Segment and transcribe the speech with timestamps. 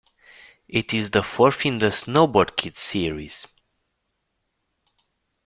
[0.67, 3.45] It is the fourth in the "Snowboard Kids" series.